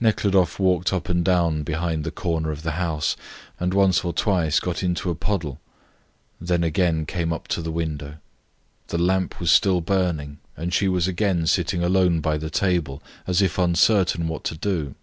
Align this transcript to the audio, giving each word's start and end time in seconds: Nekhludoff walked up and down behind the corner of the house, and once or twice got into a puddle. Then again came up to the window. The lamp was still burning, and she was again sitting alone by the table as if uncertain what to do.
Nekhludoff 0.00 0.58
walked 0.58 0.90
up 0.90 1.10
and 1.10 1.22
down 1.22 1.64
behind 1.64 2.02
the 2.02 2.10
corner 2.10 2.50
of 2.50 2.62
the 2.62 2.70
house, 2.80 3.14
and 3.58 3.74
once 3.74 4.02
or 4.02 4.14
twice 4.14 4.58
got 4.58 4.82
into 4.82 5.10
a 5.10 5.14
puddle. 5.14 5.60
Then 6.40 6.64
again 6.64 7.04
came 7.04 7.30
up 7.30 7.46
to 7.48 7.60
the 7.60 7.70
window. 7.70 8.16
The 8.86 8.96
lamp 8.96 9.38
was 9.38 9.50
still 9.50 9.82
burning, 9.82 10.38
and 10.56 10.72
she 10.72 10.88
was 10.88 11.06
again 11.06 11.46
sitting 11.46 11.84
alone 11.84 12.20
by 12.22 12.38
the 12.38 12.48
table 12.48 13.02
as 13.26 13.42
if 13.42 13.58
uncertain 13.58 14.28
what 14.28 14.44
to 14.44 14.56
do. 14.56 14.94